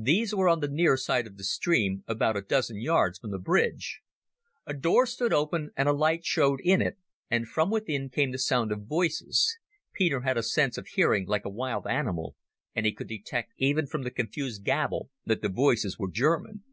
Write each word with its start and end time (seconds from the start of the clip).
These 0.00 0.34
were 0.34 0.48
on 0.48 0.60
the 0.60 0.70
near 0.70 0.96
side 0.96 1.26
of 1.26 1.36
the 1.36 1.44
stream, 1.44 2.02
about 2.08 2.34
a 2.34 2.40
dozen 2.40 2.80
yards 2.80 3.18
from 3.18 3.30
the 3.30 3.38
bridge. 3.38 4.00
A 4.64 4.72
door 4.72 5.04
stood 5.04 5.34
open 5.34 5.70
and 5.76 5.86
a 5.86 5.92
light 5.92 6.24
showed 6.24 6.60
in 6.64 6.80
it, 6.80 6.96
and 7.30 7.46
from 7.46 7.70
within 7.70 8.08
came 8.08 8.32
the 8.32 8.38
sound 8.38 8.72
of 8.72 8.86
voices.... 8.86 9.58
Peter 9.92 10.22
had 10.22 10.38
a 10.38 10.42
sense 10.42 10.78
of 10.78 10.86
hearing 10.86 11.26
like 11.26 11.44
a 11.44 11.50
wild 11.50 11.86
animal, 11.86 12.36
and 12.74 12.86
he 12.86 12.92
could 12.94 13.08
detect 13.08 13.52
even 13.58 13.86
from 13.86 14.00
the 14.02 14.10
confused 14.10 14.64
gabble 14.64 15.10
that 15.26 15.42
the 15.42 15.50
voices 15.50 15.98
were 15.98 16.10
German. 16.10 16.64